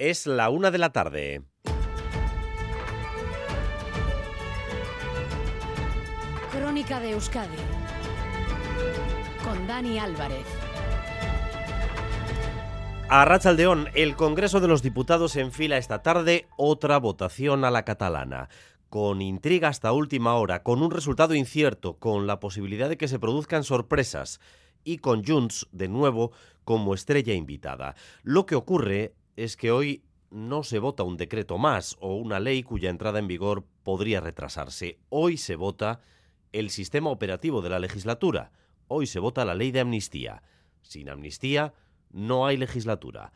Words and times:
Es 0.00 0.26
la 0.26 0.48
una 0.48 0.70
de 0.70 0.78
la 0.78 0.92
tarde. 0.92 1.42
Crónica 6.50 7.00
de 7.00 7.10
Euskadi 7.10 7.54
con 9.44 9.66
Dani 9.66 9.98
Álvarez. 9.98 10.46
A 13.10 13.26
Rachaldeón, 13.26 13.88
el 13.92 14.16
Congreso 14.16 14.60
de 14.60 14.68
los 14.68 14.82
Diputados 14.82 15.36
enfila 15.36 15.76
esta 15.76 16.02
tarde 16.02 16.48
otra 16.56 16.96
votación 16.98 17.66
a 17.66 17.70
la 17.70 17.84
catalana. 17.84 18.48
Con 18.88 19.20
intriga 19.20 19.68
hasta 19.68 19.92
última 19.92 20.34
hora, 20.36 20.62
con 20.62 20.82
un 20.82 20.90
resultado 20.90 21.34
incierto, 21.34 21.98
con 21.98 22.26
la 22.26 22.40
posibilidad 22.40 22.88
de 22.88 22.96
que 22.96 23.06
se 23.06 23.18
produzcan 23.18 23.64
sorpresas 23.64 24.40
y 24.82 24.96
con 24.96 25.22
Junts, 25.26 25.68
de 25.72 25.88
nuevo, 25.88 26.32
como 26.64 26.94
estrella 26.94 27.34
invitada. 27.34 27.96
Lo 28.22 28.46
que 28.46 28.54
ocurre 28.54 29.12
es 29.44 29.56
que 29.56 29.70
hoy 29.70 30.04
no 30.30 30.62
se 30.62 30.78
vota 30.78 31.02
un 31.02 31.16
decreto 31.16 31.56
más 31.56 31.96
o 32.00 32.14
una 32.14 32.40
ley 32.40 32.62
cuya 32.62 32.90
entrada 32.90 33.18
en 33.18 33.26
vigor 33.26 33.64
podría 33.82 34.20
retrasarse. 34.20 34.98
Hoy 35.08 35.38
se 35.38 35.56
vota 35.56 36.00
el 36.52 36.68
sistema 36.68 37.08
operativo 37.10 37.62
de 37.62 37.70
la 37.70 37.78
legislatura. 37.78 38.52
Hoy 38.86 39.06
se 39.06 39.18
vota 39.18 39.46
la 39.46 39.54
ley 39.54 39.70
de 39.70 39.80
amnistía. 39.80 40.42
Sin 40.82 41.08
amnistía 41.08 41.72
no 42.10 42.46
hay 42.46 42.58
legislatura. 42.58 43.32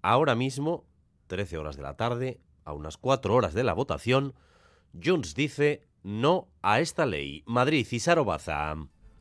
Ahora 0.00 0.36
mismo, 0.36 0.84
13 1.26 1.58
horas 1.58 1.76
de 1.76 1.82
la 1.82 1.96
tarde, 1.96 2.40
a 2.64 2.72
unas 2.72 2.96
4 2.96 3.34
horas 3.34 3.52
de 3.52 3.64
la 3.64 3.72
votación, 3.72 4.34
Junts 5.02 5.34
dice 5.34 5.88
no 6.04 6.48
a 6.62 6.78
esta 6.78 7.04
ley. 7.04 7.42
Madrid, 7.46 7.84
Cisaro 7.84 8.24
Baza. 8.24 8.76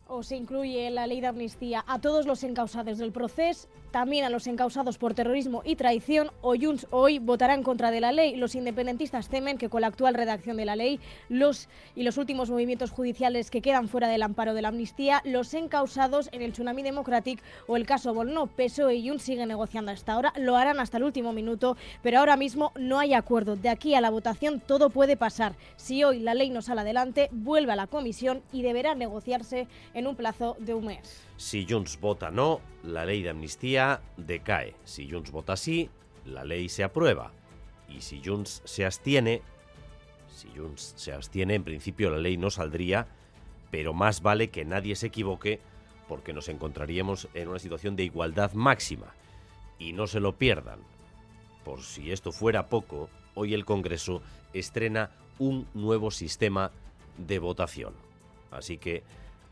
O 0.09 0.23
se 0.23 0.37
incluye 0.37 0.89
la 0.89 1.05
ley 1.05 1.19
de 1.19 1.27
amnistía 1.27 1.83
a 1.85 1.99
todos 1.99 2.25
los 2.25 2.43
encausados 2.43 2.97
del 2.97 3.11
proceso, 3.11 3.67
también 3.91 4.25
a 4.25 4.29
los 4.29 4.47
encausados 4.47 4.97
por 4.97 5.13
terrorismo 5.13 5.63
y 5.65 5.75
traición, 5.75 6.31
o 6.41 6.55
Junts 6.55 6.87
hoy 6.91 7.19
votará 7.19 7.53
en 7.53 7.63
contra 7.63 7.91
de 7.91 7.99
la 7.99 8.11
ley. 8.11 8.35
Los 8.35 8.55
independentistas 8.55 9.27
temen 9.27 9.57
que 9.57 9.69
con 9.69 9.81
la 9.81 9.87
actual 9.87 10.13
redacción 10.13 10.55
de 10.57 10.65
la 10.65 10.75
ley 10.75 10.99
los 11.29 11.67
y 11.95 12.03
los 12.03 12.17
últimos 12.17 12.49
movimientos 12.49 12.91
judiciales 12.91 13.49
que 13.49 13.61
quedan 13.61 13.89
fuera 13.89 14.07
del 14.07 14.23
amparo 14.23 14.53
de 14.53 14.61
la 14.61 14.69
amnistía, 14.69 15.21
los 15.25 15.53
encausados 15.53 16.29
en 16.31 16.41
el 16.41 16.51
Tsunami 16.51 16.83
Democratic 16.83 17.41
o 17.67 17.75
el 17.75 17.85
caso 17.85 18.13
Bolno, 18.13 18.47
PSOE 18.47 18.95
y 18.95 19.09
Junts 19.09 19.23
siguen 19.23 19.49
negociando 19.49 19.91
hasta 19.91 20.13
ahora, 20.13 20.33
lo 20.37 20.55
harán 20.55 20.79
hasta 20.79 20.97
el 20.97 21.03
último 21.03 21.33
minuto, 21.33 21.75
pero 22.01 22.19
ahora 22.19 22.37
mismo 22.37 22.71
no 22.79 22.99
hay 22.99 23.13
acuerdo. 23.13 23.55
De 23.55 23.69
aquí 23.69 23.93
a 23.95 24.01
la 24.01 24.09
votación 24.09 24.61
todo 24.61 24.89
puede 24.89 25.17
pasar. 25.17 25.55
Si 25.75 26.03
hoy 26.03 26.19
la 26.19 26.33
ley 26.33 26.49
no 26.49 26.61
sale 26.61 26.81
adelante, 26.81 27.29
vuelve 27.31 27.71
a 27.73 27.75
la 27.75 27.87
comisión 27.87 28.41
y 28.53 28.61
deberá 28.61 28.95
negociarse 28.95 29.67
en 29.97 30.05
un 30.05 30.15
plazo 30.15 30.55
de 30.59 30.75
un 30.75 30.85
mes. 30.85 31.25
Si 31.37 31.65
Junts 31.67 31.99
vota 31.99 32.29
no, 32.29 32.61
la 32.83 33.03
ley 33.03 33.23
de 33.23 33.31
amnistía 33.31 33.99
decae. 34.15 34.75
Si 34.83 35.09
Junts 35.09 35.31
vota 35.31 35.57
sí, 35.57 35.89
la 36.23 36.45
ley 36.45 36.69
se 36.69 36.83
aprueba. 36.83 37.31
Y 37.89 38.01
si 38.01 38.21
Junts 38.23 38.61
se 38.63 38.85
abstiene, 38.85 39.41
si 40.29 40.49
Junts 40.55 40.93
se 40.95 41.13
abstiene, 41.13 41.55
en 41.55 41.63
principio 41.63 42.11
la 42.11 42.19
ley 42.19 42.37
no 42.37 42.51
saldría, 42.51 43.07
pero 43.71 43.91
más 43.91 44.21
vale 44.21 44.51
que 44.51 44.65
nadie 44.65 44.95
se 44.95 45.07
equivoque 45.07 45.59
porque 46.07 46.31
nos 46.31 46.47
encontraríamos 46.47 47.27
en 47.33 47.47
una 47.47 47.57
situación 47.57 47.95
de 47.95 48.03
igualdad 48.03 48.53
máxima. 48.53 49.15
Y 49.79 49.93
no 49.93 50.05
se 50.05 50.19
lo 50.19 50.35
pierdan. 50.35 50.79
Por 51.65 51.81
si 51.81 52.11
esto 52.11 52.31
fuera 52.31 52.69
poco, 52.69 53.09
hoy 53.33 53.55
el 53.55 53.65
Congreso 53.65 54.21
estrena 54.53 55.09
un 55.39 55.67
nuevo 55.73 56.11
sistema 56.11 56.71
de 57.17 57.39
votación. 57.39 57.95
Así 58.51 58.77
que 58.77 59.03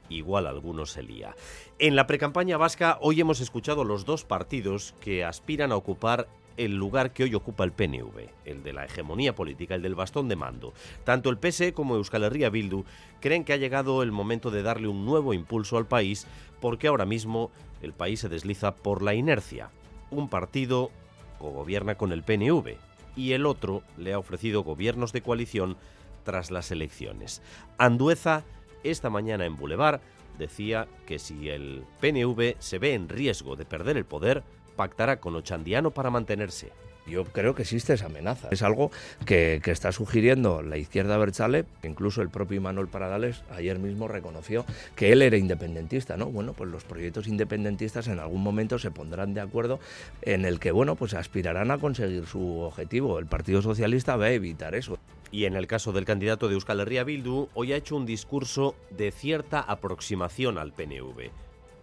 igual 0.09 0.47
alguno 0.47 0.85
se 0.85 1.03
lía. 1.03 1.35
En 1.79 1.95
la 1.95 2.07
precampaña 2.07 2.57
vasca 2.57 2.97
hoy 3.01 3.21
hemos 3.21 3.41
escuchado 3.41 3.83
los 3.83 4.05
dos 4.05 4.23
partidos 4.23 4.93
que 5.01 5.23
aspiran 5.23 5.71
a 5.71 5.75
ocupar 5.75 6.27
el 6.57 6.75
lugar 6.75 7.11
que 7.11 7.23
hoy 7.23 7.35
ocupa 7.35 7.63
el 7.63 7.71
PNV, 7.71 8.29
el 8.45 8.63
de 8.63 8.73
la 8.73 8.85
hegemonía 8.85 9.35
política, 9.35 9.75
el 9.75 9.81
del 9.81 9.95
bastón 9.95 10.29
de 10.29 10.35
mando. 10.35 10.73
Tanto 11.03 11.29
el 11.29 11.37
PSE 11.37 11.73
como 11.73 11.95
Euskal 11.95 12.23
Herria 12.23 12.49
Bildu 12.49 12.85
creen 13.19 13.43
que 13.43 13.53
ha 13.53 13.57
llegado 13.57 14.03
el 14.03 14.11
momento 14.11 14.51
de 14.51 14.63
darle 14.63 14.87
un 14.87 15.05
nuevo 15.05 15.33
impulso 15.33 15.77
al 15.77 15.87
país 15.87 16.27
porque 16.61 16.87
ahora 16.87 17.05
mismo 17.05 17.51
el 17.81 17.93
país 17.93 18.21
se 18.21 18.29
desliza 18.29 18.75
por 18.75 19.01
la 19.01 19.13
inercia. 19.13 19.69
Un 20.11 20.29
partido 20.29 20.91
gobierna 21.39 21.95
con 21.95 22.11
el 22.11 22.23
PNV 22.23 22.77
y 23.15 23.33
el 23.33 23.45
otro 23.45 23.83
le 23.97 24.13
ha 24.13 24.19
ofrecido 24.19 24.63
gobiernos 24.63 25.13
de 25.13 25.21
coalición 25.21 25.77
tras 26.23 26.51
las 26.51 26.71
elecciones. 26.71 27.41
Andueza 27.77 28.43
esta 28.85 29.09
mañana 29.09 29.45
en 29.45 29.55
Boulevard 29.55 30.01
decía 30.37 30.87
que 31.05 31.19
si 31.19 31.49
el 31.49 31.83
PNV 32.01 32.55
se 32.59 32.79
ve 32.79 32.93
en 32.93 33.09
riesgo 33.09 33.55
de 33.55 33.65
perder 33.65 33.97
el 33.97 34.05
poder, 34.05 34.43
pactará 34.75 35.19
con 35.19 35.35
Ochandiano 35.35 35.91
para 35.91 36.09
mantenerse. 36.09 36.71
Yo 37.07 37.23
creo 37.23 37.53
que 37.53 37.61
existe 37.61 37.93
esa 37.93 38.07
amenaza. 38.07 38.47
Es 38.49 38.63
algo 38.63 38.89
que, 39.25 39.61
que 39.63 39.69
está 39.69 39.91
sugiriendo 39.91 40.63
la 40.63 40.77
izquierda 40.77 41.17
Berchale. 41.17 41.65
Incluso 41.83 42.23
el 42.23 42.29
propio 42.29 42.59
Manuel 42.61 42.87
Paradales 42.87 43.43
ayer 43.51 43.77
mismo 43.77 44.07
reconoció 44.07 44.65
que 44.95 45.11
él 45.11 45.21
era 45.21 45.37
independentista. 45.37 46.17
¿no? 46.17 46.27
Bueno, 46.27 46.53
pues 46.53 46.71
los 46.71 46.83
proyectos 46.83 47.27
independentistas 47.27 48.07
en 48.07 48.19
algún 48.19 48.41
momento 48.41 48.79
se 48.79 48.89
pondrán 48.89 49.35
de 49.35 49.41
acuerdo 49.41 49.79
en 50.23 50.45
el 50.45 50.59
que 50.59 50.71
bueno, 50.71 50.95
pues 50.95 51.13
aspirarán 51.13 51.69
a 51.69 51.77
conseguir 51.77 52.25
su 52.25 52.59
objetivo. 52.61 53.19
El 53.19 53.27
Partido 53.27 53.61
Socialista 53.61 54.15
va 54.15 54.25
a 54.25 54.31
evitar 54.31 54.73
eso. 54.73 54.97
Y 55.35 55.43
en 55.43 55.57
el 55.57 55.67
caso 55.67 55.91
del 55.91 56.05
candidato 56.05 56.47
de 56.47 56.53
Euskal 56.53 56.79
Herria 56.79 57.03
Bildu, 57.03 57.49
hoy 57.55 57.73
ha 57.73 57.75
hecho 57.75 57.97
un 57.97 58.05
discurso 58.05 58.73
de 58.89 59.11
cierta 59.11 59.59
aproximación 59.59 60.57
al 60.57 60.71
PNV. 60.71 61.29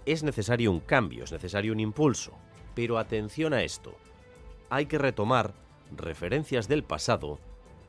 Es 0.07 0.23
necesario 0.23 0.71
un 0.71 0.81
cambio, 0.81 1.25
es 1.25 1.33
necesario 1.33 1.75
un 1.75 1.81
impulso. 1.81 2.33
Pero 2.75 2.97
atención 2.97 3.53
a 3.53 3.63
esto 3.63 3.95
hay 4.71 4.87
que 4.87 4.97
retomar 4.97 5.53
referencias 5.95 6.67
del 6.67 6.83
pasado 6.83 7.41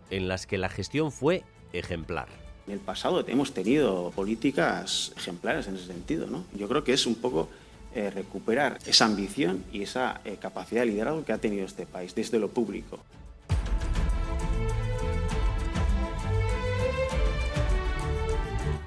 en 0.09 0.27
las 0.27 0.47
que 0.47 0.57
la 0.57 0.67
gestión 0.67 1.13
fue 1.13 1.43
ejemplar. 1.71 2.27
En 2.67 2.73
el 2.73 2.79
pasado 2.79 3.23
hemos 3.25 3.53
tenido 3.53 4.11
políticas 4.13 5.13
ejemplares 5.15 5.69
en 5.69 5.75
ese 5.75 5.85
sentido. 5.85 6.27
¿no? 6.27 6.43
Yo 6.53 6.67
creo 6.67 6.83
que 6.83 6.91
es 6.91 7.07
un 7.07 7.15
poco 7.15 7.47
eh, 7.95 8.09
recuperar 8.09 8.79
esa 8.85 9.05
ambición 9.05 9.63
y 9.71 9.83
esa 9.83 10.19
eh, 10.25 10.35
capacidad 10.41 10.81
de 10.81 10.87
liderazgo 10.87 11.23
que 11.23 11.31
ha 11.31 11.37
tenido 11.37 11.65
este 11.65 11.85
país 11.85 12.13
desde 12.13 12.37
lo 12.37 12.49
público. 12.49 12.99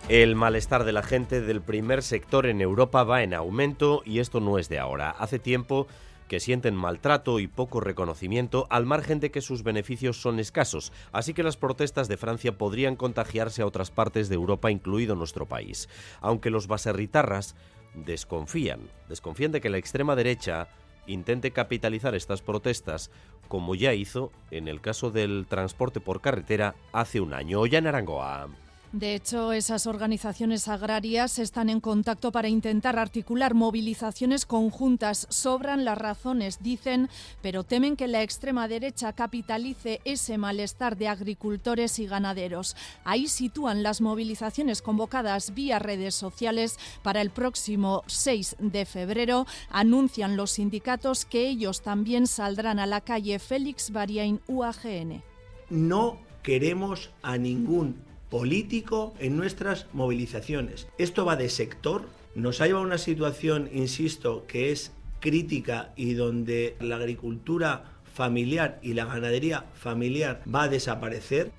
El 0.09 0.37
malestar 0.37 0.85
de 0.85 0.93
la 0.93 1.03
gente 1.03 1.41
del 1.41 1.61
primer 1.61 2.01
sector 2.01 2.47
en 2.47 2.61
Europa 2.61 3.03
va 3.03 3.25
en 3.25 3.35
aumento 3.35 4.03
y 4.05 4.21
esto 4.21 4.39
no 4.39 4.57
es 4.57 4.69
de 4.69 4.79
ahora. 4.79 5.11
Hace 5.11 5.41
tiempo 5.41 5.89
que 6.29 6.39
sienten 6.39 6.77
maltrato 6.77 7.41
y 7.41 7.49
poco 7.49 7.81
reconocimiento 7.81 8.69
al 8.71 8.87
margen 8.87 9.19
de 9.19 9.33
que 9.33 9.41
sus 9.41 9.65
beneficios 9.65 10.21
son 10.21 10.39
escasos, 10.39 10.93
así 11.11 11.35
que 11.35 11.43
las 11.43 11.57
protestas 11.57 12.07
de 12.07 12.17
Francia 12.17 12.57
podrían 12.57 12.95
contagiarse 12.95 13.63
a 13.63 13.67
otras 13.67 13.91
partes 13.91 14.29
de 14.29 14.37
Europa, 14.37 14.71
incluido 14.71 15.17
nuestro 15.17 15.47
país. 15.47 15.89
Aunque 16.21 16.51
los 16.51 16.69
baserritarras 16.69 17.57
desconfían, 17.95 18.89
desconfían 19.09 19.51
de 19.51 19.61
que 19.61 19.71
la 19.71 19.79
extrema 19.79 20.15
derecha 20.15 20.69
intente 21.09 21.51
capitalizar 21.51 22.15
estas 22.15 22.43
protestas, 22.43 23.11
como 23.49 23.75
ya 23.75 23.93
hizo 23.93 24.31
en 24.53 24.69
el 24.69 24.81
caso 24.81 25.11
del 25.11 25.47
transporte 25.49 25.99
por 25.99 26.21
carretera 26.21 26.77
hace 26.93 27.21
un 27.21 27.35
año. 27.35 27.67
Ya 27.67 27.79
en 27.79 27.89
Arangoa. 27.89 28.49
De 28.93 29.15
hecho, 29.15 29.53
esas 29.53 29.87
organizaciones 29.87 30.69
agrarias 30.69 31.39
están 31.39 31.69
en 31.69 31.81
contacto 31.81 32.31
para 32.31 32.49
intentar 32.49 32.99
articular 32.99 33.53
movilizaciones 33.53 34.47
conjuntas. 34.47 35.27
Sobran 35.29 35.85
las 35.85 35.99
razones, 35.99 36.63
dicen, 36.63 37.11
pero 37.43 37.65
temen 37.65 37.97
que 37.97 38.07
la 38.07 38.23
extrema 38.23 38.69
derecha 38.69 39.13
capitalice 39.13 40.01
ese 40.05 40.39
malestar 40.39 40.97
de 40.97 41.09
agricultores 41.09 41.99
y 41.99 42.07
ganaderos. 42.07 42.77
Ahí 43.05 43.27
sitúan 43.27 43.83
las 43.83 44.01
movilizaciones 44.01 44.83
convocadas 44.83 45.53
vía 45.53 45.81
redes 45.81 46.15
sociales 46.15 46.79
para 47.03 47.21
el 47.21 47.31
próximo 47.31 48.05
6 48.07 48.57
de 48.61 48.87
febrero. 48.87 49.47
Anuncian 49.69 50.37
los 50.37 50.53
sindicatos 50.53 51.25
que 51.25 51.49
ellos 51.49 51.83
también 51.83 52.29
saldrán 52.29 52.79
a 52.79 52.87
la 52.87 53.01
calle 53.01 53.41
Félix 53.41 53.91
Bariain 53.91 54.41
UAGN. 54.47 55.23
No 55.71 56.19
queremos 56.43 57.11
a 57.23 57.37
ningún 57.37 58.07
político 58.31 59.15
en 59.19 59.37
nuestras 59.37 59.87
movilizaciones. 59.93 60.89
Esto 60.99 61.25
va 61.25 61.37
de 61.37 61.49
sector, 61.49 62.09
nos 62.35 62.61
ha 62.61 62.67
llevado 62.67 62.85
a 62.85 62.89
una 62.89 62.99
situación, 62.99 63.71
insisto, 63.73 64.47
que 64.47 64.73
es 64.73 64.93
crítica 65.21 65.93
y 65.97 66.15
donde 66.15 66.77
la 66.81 66.97
agricultura 66.97 67.97
familiar 68.13 68.79
y 68.83 68.95
la 68.95 69.05
ganadería 69.05 69.67
familiar 69.75 70.43
va 70.53 70.65
a 70.65 70.69
desaparecer. 70.69 71.53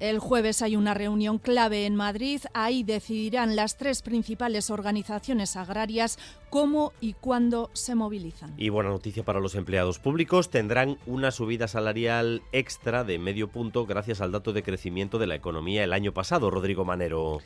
El 0.00 0.20
jueves 0.20 0.62
hay 0.62 0.76
una 0.76 0.94
reunión 0.94 1.38
clave 1.38 1.84
en 1.84 1.96
Madrid. 1.96 2.40
Ahí 2.54 2.84
decidirán 2.84 3.56
las 3.56 3.76
tres 3.76 4.02
principales 4.02 4.70
organizaciones 4.70 5.56
agrarias 5.56 6.18
cómo 6.50 6.92
y 7.00 7.14
cuándo 7.14 7.70
se 7.72 7.96
movilizan. 7.96 8.54
Y 8.56 8.68
buena 8.68 8.90
noticia 8.90 9.24
para 9.24 9.40
los 9.40 9.56
empleados 9.56 9.98
públicos, 9.98 10.50
tendrán 10.50 10.98
una 11.06 11.32
subida 11.32 11.66
salarial 11.66 12.42
extra 12.52 13.02
de 13.02 13.18
medio 13.18 13.48
punto 13.48 13.86
gracias 13.86 14.20
al 14.20 14.30
dato 14.30 14.52
de 14.52 14.62
crecimiento 14.62 15.18
de 15.18 15.26
la 15.26 15.34
economía 15.34 15.82
el 15.82 15.92
año 15.92 16.12
pasado, 16.12 16.50
Rodrigo 16.50 16.84
Manero. 16.84 17.40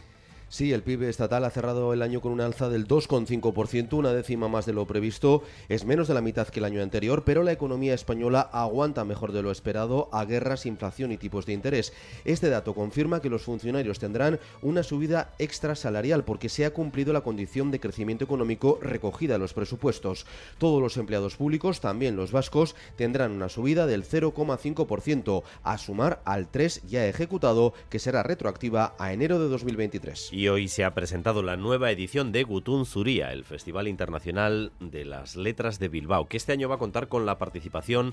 Sí, 0.53 0.71
el 0.75 0.83
PIB 0.83 1.05
estatal 1.05 1.47
ha 1.47 1.51
cerrado 1.51 1.95
el 1.95 2.03
año 2.03 2.21
con 2.21 2.31
una 2.31 2.45
alza 2.45 2.69
del 2.69 2.87
2,5%, 2.87 3.95
una 3.95 4.13
décima 4.13 4.49
más 4.49 4.67
de 4.67 4.75
lo 4.75 4.87
previsto. 4.87 5.43
Es 5.71 5.87
menos 5.87 6.09
de 6.09 6.13
la 6.13 6.21
mitad 6.21 6.47
que 6.49 6.61
el 6.61 6.67
año 6.67 6.83
anterior, 6.83 7.25
pero 7.25 7.43
la 7.43 7.53
economía 7.53 7.95
española 7.95 8.51
aguanta 8.53 9.07
mejor 9.07 9.33
de 9.33 9.41
lo 9.41 9.51
esperado 9.51 10.11
a 10.13 10.27
guerras, 10.27 10.67
inflación 10.67 11.11
y 11.11 11.17
tipos 11.17 11.47
de 11.47 11.55
interés. 11.55 11.95
Este 12.27 12.51
dato 12.51 12.75
confirma 12.75 13.23
que 13.23 13.31
los 13.31 13.45
funcionarios 13.45 13.99
tendrán 13.99 14.41
una 14.61 14.83
subida 14.83 15.33
extra 15.39 15.75
salarial 15.75 16.23
porque 16.25 16.51
se 16.51 16.67
ha 16.67 16.75
cumplido 16.75 17.15
la 17.15 17.23
condición 17.23 17.71
de 17.71 17.81
crecimiento 17.81 18.27
económico 18.27 18.79
recogida 18.83 19.37
en 19.37 19.41
los 19.41 19.55
presupuestos. 19.55 20.27
Todos 20.59 20.83
los 20.83 20.99
empleados 20.99 21.37
públicos, 21.37 21.81
también 21.81 22.15
los 22.15 22.31
vascos, 22.31 22.77
tendrán 22.97 23.33
una 23.33 23.49
subida 23.49 23.87
del 23.87 24.05
0,5% 24.05 25.45
a 25.63 25.79
sumar 25.79 26.21
al 26.27 26.51
3 26.51 26.83
ya 26.87 27.07
ejecutado 27.07 27.73
que 27.89 27.99
será 27.99 28.23
retroactiva 28.23 28.95
a 28.99 29.15
enero 29.15 29.39
de 29.39 29.49
2023 29.49 30.42
y 30.43 30.49
hoy 30.49 30.67
se 30.67 30.85
ha 30.85 30.93
presentado 30.93 31.41
la 31.45 31.57
nueva 31.57 31.93
edición 31.93 32.33
de 32.33 32.43
Gutun 32.43 32.85
Zuria, 32.85 33.33
el 33.33 33.45
Festival 33.45 33.87
Internacional 33.87 34.73
de 34.81 35.05
las 35.05 35.37
Letras 35.37 35.79
de 35.79 35.87
Bilbao, 35.87 36.27
que 36.27 36.37
este 36.37 36.51
año 36.51 36.69
va 36.69 36.75
a 36.75 36.79
contar 36.79 37.07
con 37.07 37.25
la 37.27 37.39
participación 37.39 38.13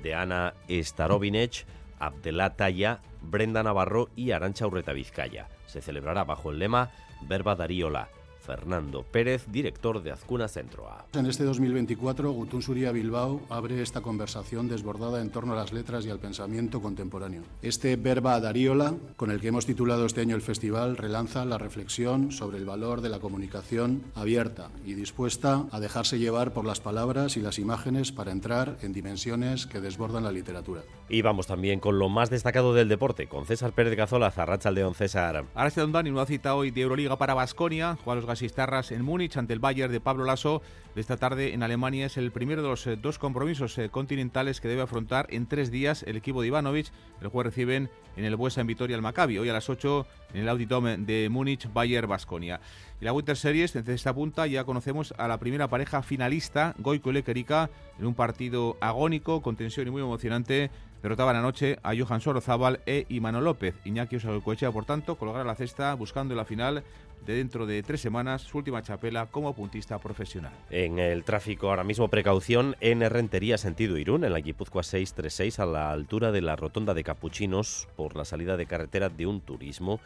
de 0.00 0.14
Ana 0.14 0.54
Starovinech, 0.70 1.66
Abdelá 1.98 2.54
Taya, 2.54 3.00
Brenda 3.22 3.64
Navarro 3.64 4.08
y 4.14 4.30
Arancha 4.30 4.68
Urreta 4.68 4.92
Vizcaya. 4.92 5.48
Se 5.66 5.80
celebrará 5.80 6.22
bajo 6.22 6.52
el 6.52 6.60
lema 6.60 6.92
Verba 7.22 7.56
Dariola 7.56 8.08
Fernando 8.44 9.02
Pérez, 9.02 9.46
director 9.48 10.02
de 10.02 10.12
Azcuna 10.12 10.48
Centro 10.48 10.88
A. 10.88 11.06
En 11.14 11.26
este 11.26 11.44
2024, 11.44 12.30
Gutun 12.30 12.62
Suria 12.62 12.92
Bilbao 12.92 13.40
abre 13.48 13.80
esta 13.80 14.02
conversación 14.02 14.68
desbordada 14.68 15.22
en 15.22 15.30
torno 15.30 15.54
a 15.54 15.56
las 15.56 15.72
letras 15.72 16.04
y 16.04 16.10
al 16.10 16.18
pensamiento 16.18 16.82
contemporáneo. 16.82 17.42
Este 17.62 17.96
verba 17.96 18.38
dariola, 18.40 18.94
con 19.16 19.30
el 19.30 19.40
que 19.40 19.48
hemos 19.48 19.66
titulado 19.66 20.04
este 20.04 20.20
año 20.20 20.36
el 20.36 20.42
festival, 20.42 20.96
relanza 20.96 21.44
la 21.44 21.56
reflexión 21.56 22.32
sobre 22.32 22.58
el 22.58 22.66
valor 22.66 23.00
de 23.00 23.08
la 23.08 23.18
comunicación 23.18 24.02
abierta 24.14 24.70
y 24.84 24.94
dispuesta 24.94 25.64
a 25.70 25.80
dejarse 25.80 26.18
llevar 26.18 26.52
por 26.52 26.66
las 26.66 26.80
palabras 26.80 27.36
y 27.36 27.40
las 27.40 27.58
imágenes 27.58 28.12
para 28.12 28.32
entrar 28.32 28.76
en 28.82 28.92
dimensiones 28.92 29.66
que 29.66 29.80
desbordan 29.80 30.24
la 30.24 30.32
literatura. 30.32 30.82
Y 31.08 31.22
vamos 31.22 31.46
también 31.46 31.80
con 31.80 31.98
lo 31.98 32.08
más 32.08 32.30
destacado 32.30 32.74
del 32.74 32.88
deporte, 32.88 33.26
con 33.26 33.46
César 33.46 33.72
Pérez 33.72 33.96
Gazola, 33.96 34.30
Zarracha 34.30 34.70
León 34.70 34.94
César. 34.94 35.44
Ahora 35.54 35.68
está 35.68 35.86
Dani, 35.86 36.10
una 36.10 36.26
cita 36.26 36.54
hoy 36.54 36.70
de 36.70 36.80
Euroliga 36.80 37.16
para 37.16 37.34
Basconia, 37.34 37.96
juega 38.02 38.16
los 38.16 38.26
Gasistarras 38.34 38.90
en 38.90 39.04
Múnich 39.04 39.36
ante 39.36 39.52
el 39.52 39.60
Bayern 39.60 39.92
de 39.92 40.00
Pablo 40.00 40.24
Lasso. 40.24 40.60
Esta 40.96 41.16
tarde 41.16 41.54
en 41.54 41.62
Alemania 41.62 42.06
es 42.06 42.16
el 42.16 42.32
primero 42.32 42.62
de 42.62 42.68
los 42.68 42.84
eh, 42.88 42.96
dos 42.96 43.16
compromisos 43.16 43.78
eh, 43.78 43.90
continentales 43.90 44.60
que 44.60 44.66
debe 44.66 44.82
afrontar 44.82 45.28
en 45.30 45.46
tres 45.46 45.70
días 45.70 46.02
el 46.02 46.16
equipo 46.16 46.42
de 46.42 46.48
Ivanovic. 46.48 46.88
El 47.20 47.28
jueves 47.28 47.52
reciben 47.52 47.90
en 48.16 48.24
el 48.24 48.34
Buesa 48.34 48.60
en 48.60 48.66
Vitoria 48.66 48.96
al 48.96 49.02
Maccabi. 49.02 49.38
Hoy 49.38 49.48
a 49.48 49.52
las 49.52 49.70
8 49.70 50.04
en 50.34 50.40
el 50.40 50.48
Auditorium 50.48 51.06
de 51.06 51.28
Múnich, 51.30 51.72
Bayern 51.72 52.08
Basconia. 52.08 52.60
Y 53.00 53.04
la 53.04 53.12
Winter 53.12 53.36
Series, 53.36 53.72
desde 53.72 53.94
esta 53.94 54.14
punta 54.14 54.46
ya 54.46 54.64
conocemos 54.64 55.14
a 55.16 55.28
la 55.28 55.38
primera 55.38 55.68
pareja 55.68 56.02
finalista, 56.02 56.74
Goico 56.78 57.10
y 57.10 57.14
Lequerica, 57.14 57.70
en 57.98 58.06
un 58.06 58.14
partido 58.14 58.76
agónico, 58.80 59.40
con 59.40 59.56
tensión 59.56 59.88
y 59.88 59.90
muy 59.90 60.02
emocionante. 60.02 60.70
Derrotaban 61.02 61.36
anoche 61.36 61.78
a 61.82 61.92
Johan 61.94 62.20
Sorozábal 62.20 62.80
e 62.86 63.04
Imano 63.10 63.40
López. 63.40 63.74
Iñaki 63.84 64.16
Osagocoechea, 64.16 64.72
por 64.72 64.86
tanto, 64.86 65.16
colocar 65.16 65.44
la 65.44 65.54
cesta 65.54 65.92
buscando 65.94 66.34
la 66.34 66.46
final 66.46 66.82
de 67.26 67.34
dentro 67.34 67.66
de 67.66 67.82
tres 67.82 68.00
semanas 68.00 68.42
su 68.42 68.58
última 68.58 68.82
chapela 68.82 69.26
como 69.26 69.54
puntista 69.54 69.98
profesional. 69.98 70.52
En 70.70 70.98
el 70.98 71.24
tráfico 71.24 71.70
ahora 71.70 71.84
mismo 71.84 72.08
precaución 72.08 72.76
en 72.80 73.08
Rentería 73.08 73.58
sentido 73.58 73.96
Irún, 73.96 74.24
en 74.24 74.32
la 74.32 74.40
Guipúzcoa 74.40 74.82
636 74.82 75.58
a 75.58 75.66
la 75.66 75.90
altura 75.90 76.32
de 76.32 76.42
la 76.42 76.56
rotonda 76.56 76.94
de 76.94 77.04
Capuchinos 77.04 77.88
por 77.96 78.16
la 78.16 78.24
salida 78.24 78.56
de 78.56 78.66
carretera 78.66 79.08
de 79.08 79.26
un 79.26 79.40
turismo. 79.40 80.00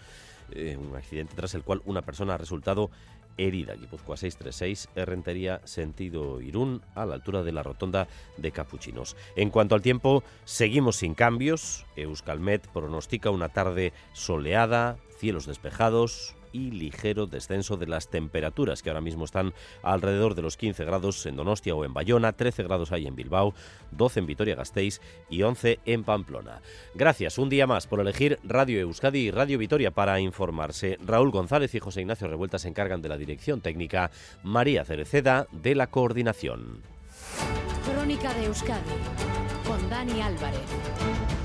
Eh, 0.53 0.77
un 0.77 0.97
accidente 0.97 1.35
tras 1.35 1.55
el 1.55 1.63
cual 1.63 1.83
una 1.85 2.03
persona 2.03 2.35
ha 2.35 2.39
resultado 2.39 2.91
herida. 3.39 3.75
Guipúzcoa 3.75 4.17
636, 4.17 4.89
Rentería, 5.07 5.61
sentido 5.65 6.41
Irún, 6.41 6.83
a 6.95 7.07
la 7.07 7.15
altura 7.15 7.43
de 7.43 7.53
la 7.53 7.63
rotonda 7.63 8.09
de 8.37 8.53
Capuchinos. 8.53 9.17
En 9.37 9.51
cuanto 9.51 9.75
al 9.75 9.83
tiempo, 9.83 10.23
seguimos 10.45 10.97
sin 10.97 11.15
cambios. 11.15 11.87
Euskalmet 11.97 12.67
pronostica 12.69 13.31
una 13.31 13.49
tarde 13.49 13.93
soleada, 14.13 14.99
cielos 15.19 15.47
despejados, 15.47 16.35
y 16.53 16.71
ligero 16.71 17.27
descenso 17.27 17.77
de 17.77 17.87
las 17.87 18.09
temperaturas, 18.09 18.83
que 18.83 18.91
ahora 18.91 19.01
mismo 19.01 19.25
están 19.25 19.55
alrededor 19.83 20.35
de 20.35 20.43
los 20.43 20.57
15 20.57 20.85
grados 20.85 21.25
en 21.27 21.37
Donostia 21.37 21.75
o 21.75 21.85
en 21.85 21.95
Bayona, 21.95 22.33
13 22.33 22.63
grados 22.63 22.93
hay 22.93 23.07
en 23.07 23.17
Bilbao, 23.17 23.55
12 23.93 24.21
en 24.21 24.27
Vitoria-Gasteiz 24.27 25.01
y 25.31 25.43
11 25.43 25.81
en 25.85 26.05
Pamplona. 26.05 26.61
Gracias 26.95 27.39
un 27.39 27.49
día 27.49 27.67
más 27.67 27.87
por 27.87 28.01
elegir 28.01 28.39
Radio 28.43 28.81
Euskadi 28.81 29.19
y 29.19 29.31
Radio 29.31 29.59
Vitoria 29.59 29.91
para 29.91 30.21
informarse. 30.21 30.99
Raúl 31.05 31.31
González 31.31 31.75
y 31.75 31.81
José 31.81 32.03
Ignacio 32.03 32.29
Revuelta 32.29 32.59
se 32.59 32.69
encargan 32.69 33.03
de 33.03 33.09
la 33.09 33.17
dirección 33.17 33.61
técnica, 33.61 34.11
María 34.43 34.85
Cereceda 34.85 35.47
de 35.53 35.75
la 35.75 35.89
coordinación. 35.89 36.83
Crónica 37.85 38.33
de 38.35 38.47
Euskadi 38.47 38.83
con 39.67 39.91
Dani 39.91 40.21
Álvarez. 40.23 41.38